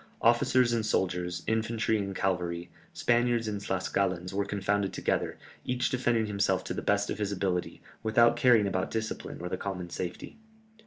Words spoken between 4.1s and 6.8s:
were confounded together, each defended himself to